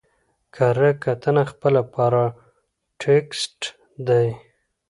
کره 0.55 0.91
کتنه 1.03 1.43
خپله 1.51 1.81
پاراټيکسټ 1.93 3.59
دئ. 4.07 4.29